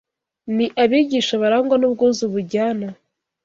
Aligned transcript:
Ni 0.55 0.65
abigisha 0.83 1.33
barangwa 1.41 1.75
n’ubwuzu 1.77 2.25
bujyana 2.33 2.87